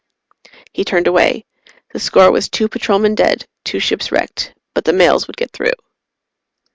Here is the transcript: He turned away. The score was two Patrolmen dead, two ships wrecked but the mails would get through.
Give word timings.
He 0.73 0.83
turned 0.83 1.05
away. 1.05 1.45
The 1.93 1.99
score 1.99 2.31
was 2.31 2.49
two 2.49 2.67
Patrolmen 2.67 3.13
dead, 3.13 3.45
two 3.63 3.77
ships 3.79 4.11
wrecked 4.11 4.51
but 4.73 4.83
the 4.83 4.93
mails 4.93 5.27
would 5.27 5.37
get 5.37 5.51
through. 5.51 5.69